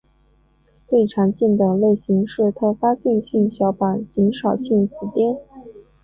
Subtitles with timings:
[0.83, 5.39] 最常见的类型是特发性血小板减少性紫癜。